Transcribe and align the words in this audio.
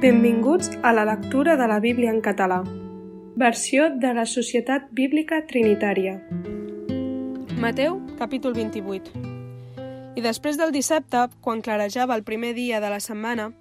Benvinguts 0.00 0.70
a 0.82 0.92
la 0.92 1.04
lectura 1.04 1.56
de 1.56 1.68
la 1.68 1.78
Bíblia 1.80 2.10
en 2.10 2.20
català. 2.20 2.62
Versió 3.36 3.88
de 3.90 4.12
la 4.12 4.26
Societat 4.26 4.88
Bíblica 4.90 5.46
Trinitària. 5.46 6.18
Mateu, 7.62 8.00
capítol 8.18 8.54
28. 8.54 9.12
I 10.18 10.20
després 10.20 10.58
del 10.58 10.74
dissabte, 10.74 11.28
quan 11.40 11.62
clarejava 11.62 12.16
el 12.18 12.24
primer 12.26 12.52
dia 12.58 12.80
de 12.82 12.90
la 12.90 12.98
setmana, 13.00 13.52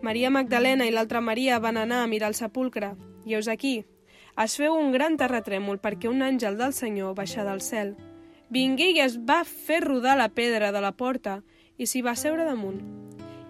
Maria 0.00 0.30
Magdalena 0.30 0.86
i 0.86 0.94
l'altra 0.94 1.20
Maria 1.20 1.58
van 1.58 1.76
anar 1.76 2.04
a 2.04 2.06
mirar 2.06 2.30
el 2.30 2.38
sepulcre. 2.38 2.94
I 3.26 3.34
heus 3.34 3.50
aquí, 3.50 3.84
es 4.38 4.56
feu 4.56 4.78
un 4.78 4.94
gran 4.94 5.18
terratrèmol 5.18 5.82
perquè 5.82 6.08
un 6.08 6.22
àngel 6.22 6.56
del 6.56 6.72
Senyor 6.72 7.18
baixà 7.18 7.44
del 7.44 7.60
cel. 7.60 7.96
Vingué 8.48 8.92
i 8.94 9.02
es 9.02 9.18
va 9.18 9.42
fer 9.44 9.82
rodar 9.84 10.16
la 10.16 10.30
pedra 10.30 10.70
de 10.72 10.80
la 10.80 10.94
porta 10.96 11.42
i 11.76 11.86
s'hi 11.86 12.00
va 12.00 12.14
seure 12.14 12.46
damunt. 12.46 12.80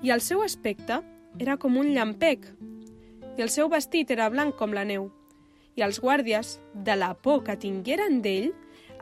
I 0.02 0.10
el 0.10 0.24
seu 0.24 0.42
aspecte 0.42 1.02
era 1.38 1.56
com 1.56 1.76
un 1.78 1.92
llampec, 1.94 2.46
i 3.38 3.42
el 3.42 3.50
seu 3.52 3.70
vestit 3.72 4.10
era 4.10 4.28
blanc 4.32 4.56
com 4.58 4.74
la 4.76 4.84
neu. 4.84 5.08
I 5.78 5.84
els 5.86 6.00
guàrdies, 6.02 6.58
de 6.74 6.96
la 6.98 7.14
por 7.14 7.44
que 7.46 7.56
tingueren 7.56 8.20
d'ell, 8.24 8.50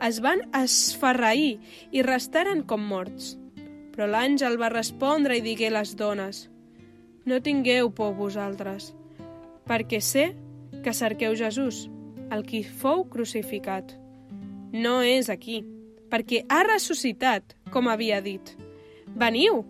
es 0.05 0.21
van 0.23 0.45
esferrair 0.55 1.57
i 1.91 2.03
restaren 2.05 2.63
com 2.63 2.85
morts. 2.87 3.33
Però 3.91 4.07
l'àngel 4.07 4.55
va 4.61 4.69
respondre 4.71 5.35
i 5.37 5.43
digué 5.43 5.67
a 5.67 5.79
les 5.79 5.95
dones 5.99 6.47
«No 7.27 7.41
tingueu 7.43 7.91
por 7.91 8.13
vosaltres, 8.15 8.93
perquè 9.67 9.99
sé 10.01 10.31
que 10.83 10.93
cerqueu 10.95 11.35
Jesús, 11.35 11.89
el 12.31 12.45
qui 12.47 12.63
fou 12.63 13.03
crucificat. 13.11 13.91
No 14.71 15.01
és 15.03 15.29
aquí, 15.29 15.59
perquè 16.09 16.45
ha 16.49 16.63
ressuscitat, 16.63 17.57
com 17.73 17.89
havia 17.91 18.21
dit. 18.21 18.55
Veniu, 19.19 19.65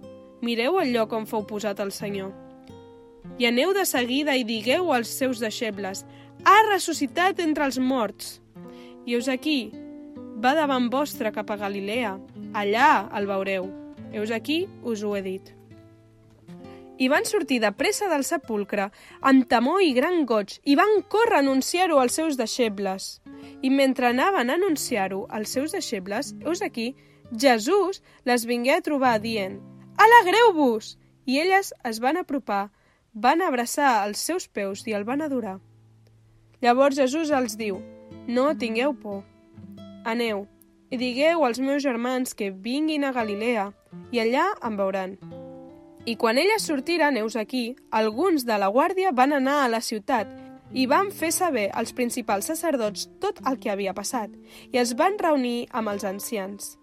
mireu 0.45 0.79
el 0.79 0.93
lloc 0.93 1.17
on 1.17 1.25
fou 1.27 1.43
posat 1.49 1.81
el 1.83 1.91
Senyor. 1.95 2.31
I 3.37 3.45
aneu 3.47 3.73
de 3.73 3.85
seguida 3.85 4.35
i 4.35 4.43
digueu 4.43 4.91
als 4.93 5.11
seus 5.11 5.39
deixebles, 5.39 6.05
ha 6.43 6.57
ressuscitat 6.71 7.39
entre 7.43 7.67
els 7.67 7.79
morts. 7.79 8.39
I 9.05 9.15
us 9.17 9.29
aquí, 9.31 9.71
va 10.39 10.55
davant 10.55 10.89
vostre 10.89 11.31
cap 11.35 11.51
a 11.51 11.57
Galilea, 11.59 12.17
allà 12.53 12.89
el 13.17 13.27
veureu. 13.27 13.69
Heus 14.13 14.31
aquí, 14.31 14.67
us 14.83 15.03
ho 15.03 15.15
he 15.15 15.21
dit. 15.21 15.53
I 16.99 17.07
van 17.07 17.23
sortir 17.23 17.61
de 17.63 17.71
pressa 17.71 18.09
del 18.11 18.25
sepulcre, 18.27 18.89
amb 19.21 19.45
temor 19.51 19.83
i 19.83 19.93
gran 19.95 20.25
goig, 20.27 20.57
i 20.67 20.75
van 20.75 20.99
córrer 21.07 21.37
a 21.37 21.43
anunciar-ho 21.43 21.99
als 21.99 22.17
seus 22.19 22.39
deixebles. 22.39 23.21
I 23.61 23.69
mentre 23.71 24.09
anaven 24.09 24.49
a 24.49 24.57
anunciar-ho 24.59 25.25
als 25.29 25.53
seus 25.55 25.71
deixebles, 25.75 26.33
heus 26.43 26.61
aquí, 26.61 26.95
Jesús 27.31 28.01
les 28.25 28.45
vingué 28.49 28.75
a 28.75 28.81
trobar 28.81 29.19
dient 29.21 29.59
«Alegreu-vos!» 29.99 30.97
I 31.29 31.39
elles 31.43 31.73
es 31.85 31.99
van 32.01 32.17
apropar, 32.17 32.71
van 33.13 33.41
abraçar 33.41 34.05
els 34.07 34.21
seus 34.21 34.47
peus 34.47 34.85
i 34.87 34.93
el 34.93 35.03
van 35.03 35.21
adorar. 35.21 35.59
Llavors 36.61 36.97
Jesús 36.99 37.31
els 37.31 37.55
diu, 37.57 37.79
no 38.27 38.53
tingueu 38.57 38.93
por. 38.93 39.23
Aneu 40.05 40.45
i 40.89 40.97
digueu 40.97 41.45
als 41.45 41.59
meus 41.59 41.83
germans 41.83 42.33
que 42.33 42.51
vinguin 42.51 43.05
a 43.05 43.13
Galilea 43.13 43.69
i 44.11 44.21
allà 44.21 44.47
em 44.65 44.77
veuran. 44.77 45.17
I 46.05 46.15
quan 46.15 46.39
elles 46.41 46.65
sortiren, 46.65 47.13
neus 47.13 47.35
aquí, 47.35 47.75
alguns 47.91 48.45
de 48.45 48.57
la 48.57 48.69
guàrdia 48.71 49.11
van 49.13 49.33
anar 49.35 49.63
a 49.63 49.69
la 49.69 49.81
ciutat 49.81 50.29
i 50.73 50.85
van 50.85 51.11
fer 51.11 51.31
saber 51.33 51.69
als 51.73 51.93
principals 51.93 52.49
sacerdots 52.49 53.07
tot 53.21 53.41
el 53.49 53.59
que 53.61 53.71
havia 53.71 53.93
passat 53.93 54.33
i 54.71 54.77
es 54.81 54.95
van 54.97 55.17
reunir 55.19 55.67
amb 55.71 55.89
els 55.89 56.05
ancians. 56.05 56.77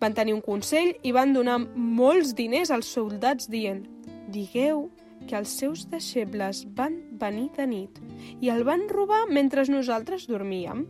Van 0.00 0.12
tenir 0.12 0.34
un 0.36 0.44
consell 0.44 0.92
i 1.02 1.12
van 1.12 1.32
donar 1.32 1.58
molts 1.74 2.34
diners 2.36 2.70
als 2.70 2.88
soldats 2.92 3.48
dient 3.48 3.86
«Digueu 4.28 4.90
que 5.26 5.38
els 5.38 5.52
seus 5.58 5.86
deixebles 5.90 6.64
van 6.76 7.00
venir 7.20 7.48
de 7.56 7.66
nit 7.66 7.98
i 8.40 8.50
el 8.52 8.62
van 8.68 8.86
robar 8.90 9.24
mentre 9.30 9.64
nosaltres 9.70 10.28
dormíem. 10.30 10.84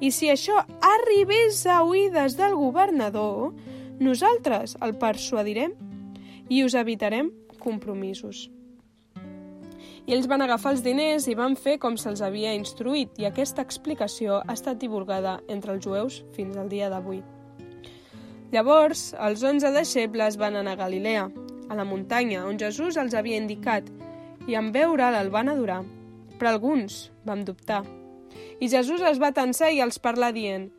I 0.00 0.10
si 0.12 0.28
això 0.28 0.58
arribés 0.84 1.62
a 1.66 1.80
oïdes 1.86 2.36
del 2.36 2.56
governador, 2.58 3.54
nosaltres 3.98 4.76
el 4.84 4.96
persuadirem 5.00 5.72
i 6.52 6.62
us 6.64 6.76
evitarem 6.76 7.30
compromisos. 7.58 8.50
I 10.06 10.14
ells 10.14 10.28
van 10.30 10.44
agafar 10.44 10.76
els 10.76 10.84
diners 10.84 11.24
i 11.26 11.34
van 11.34 11.56
fer 11.58 11.80
com 11.82 11.96
se'ls 11.98 12.20
havia 12.22 12.52
instruït 12.54 13.16
i 13.18 13.26
aquesta 13.26 13.64
explicació 13.64 14.42
ha 14.44 14.54
estat 14.54 14.78
divulgada 14.78 15.40
entre 15.50 15.74
els 15.74 15.82
jueus 15.82 16.20
fins 16.36 16.54
al 16.60 16.68
dia 16.70 16.90
d'avui. 16.92 17.24
Llavors, 18.52 19.08
els 19.18 19.42
onze 19.42 19.72
deixebles 19.74 20.36
van 20.38 20.54
anar 20.54 20.76
a 20.76 20.82
Galilea, 20.84 21.26
a 21.68 21.76
la 21.78 21.84
muntanya 21.84 22.44
on 22.46 22.58
Jesús 22.60 22.96
els 22.96 23.14
havia 23.14 23.40
indicat, 23.40 23.88
i 24.46 24.54
en 24.54 24.72
veure'l 24.72 25.18
el 25.18 25.30
van 25.34 25.50
adorar. 25.50 25.82
Però 26.38 26.52
alguns 26.52 27.10
vam 27.24 27.44
dubtar. 27.44 27.84
I 28.60 28.68
Jesús 28.68 29.02
es 29.02 29.20
va 29.20 29.34
tensar 29.36 29.72
i 29.72 29.80
els 29.84 29.98
parlar 29.98 30.32
dient 30.36 30.70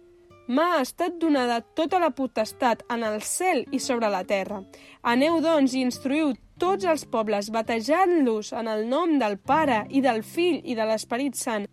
M'ha 0.47 0.79
estat 0.79 1.17
donada 1.19 1.59
tota 1.75 1.99
la 1.99 2.13
potestat 2.15 2.85
en 2.93 3.01
el 3.03 3.17
cel 3.19 3.65
i 3.75 3.81
sobre 3.83 4.07
la 4.07 4.21
terra. 4.23 4.61
Aneu, 5.03 5.41
doncs, 5.43 5.73
i 5.75 5.81
instruïu 5.83 6.31
tots 6.57 6.87
els 6.87 7.03
pobles, 7.11 7.49
batejant-los 7.51 8.53
en 8.55 8.69
el 8.71 8.85
nom 8.87 9.17
del 9.19 9.35
Pare 9.43 9.81
i 9.89 9.99
del 10.05 10.23
Fill 10.23 10.61
i 10.63 10.77
de 10.77 10.87
l'Esperit 10.87 11.35
Sant. 11.35 11.67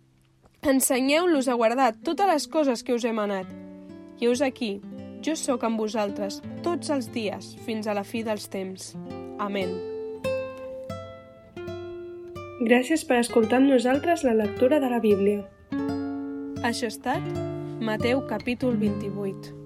Ensenyeu-los 0.59 1.47
a 1.47 1.55
guardar 1.55 1.93
totes 2.03 2.27
les 2.27 2.49
coses 2.51 2.83
que 2.83 2.97
us 2.97 3.07
he 3.07 3.15
manat. 3.15 3.47
I 4.19 4.27
us 4.27 4.43
aquí, 4.43 4.81
jo 5.25 5.33
sóc 5.39 5.63
amb 5.65 5.81
vosaltres 5.81 6.41
tots 6.65 6.91
els 6.93 7.09
dies 7.13 7.55
fins 7.65 7.87
a 7.87 7.95
la 7.97 8.05
fi 8.05 8.21
dels 8.25 8.45
temps. 8.53 8.93
Amén. 9.41 9.73
Gràcies 12.61 13.03
per 13.09 13.19
escoltar 13.23 13.59
amb 13.59 13.73
nosaltres 13.73 14.23
la 14.23 14.37
lectura 14.37 14.79
de 14.79 14.93
la 14.93 15.01
Bíblia. 15.03 15.43
Això 16.63 16.87
ha 16.87 16.93
estat 16.93 17.29
Mateu 17.81 18.23
capítol 18.29 18.77
28. 18.79 19.64